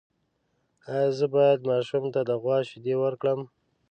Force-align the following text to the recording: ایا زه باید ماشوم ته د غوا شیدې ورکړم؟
ایا 0.93 1.09
زه 1.17 1.25
باید 1.35 1.59
ماشوم 1.69 2.05
ته 2.13 2.21
د 2.29 2.31
غوا 2.41 2.57
شیدې 2.69 2.95
ورکړم؟ 2.99 3.39